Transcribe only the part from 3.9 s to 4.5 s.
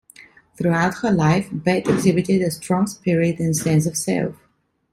self.